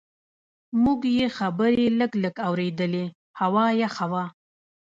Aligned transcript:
موږ 0.83 1.01
یې 1.17 1.27
خبرې 1.37 1.85
لږ 1.99 2.11
لږ 2.23 2.35
اورېدلې، 2.47 3.05
هوا 3.41 3.65
یخه 3.81 4.05
وه. 4.11 4.25